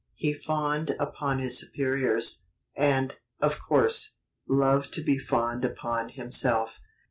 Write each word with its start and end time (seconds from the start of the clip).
He 0.15 0.33
fawned 0.33 0.95
upon 0.99 1.37
his 1.37 1.59
superiors, 1.59 2.41
and, 2.75 3.13
of 3.39 3.59
course, 3.59 4.15
loved 4.49 4.91
to 4.93 5.03
be 5.03 5.19
fawned 5.19 5.63
upon 5.63 6.09
himself.... 6.09 6.79